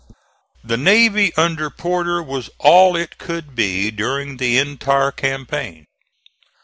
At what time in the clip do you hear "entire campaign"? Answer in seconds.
4.57-5.85